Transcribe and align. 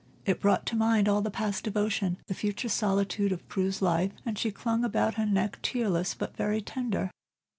It 0.25 0.41
brought 0.41 0.65
to 0.65 0.75
mind 0.75 1.07
all 1.07 1.21
the 1.21 1.29
past 1.29 1.63
devotion, 1.63 2.17
the 2.25 2.33
future 2.33 2.69
solitude 2.69 3.31
of 3.31 3.47
Prue's 3.47 3.83
life, 3.83 4.11
and 4.25 4.35
she 4.35 4.49
clung 4.51 4.83
about 4.83 5.13
her 5.13 5.27
neck 5.27 5.59
tearless 5.61 6.15
but 6.15 6.35
very 6.35 6.59
tender. 6.59 7.11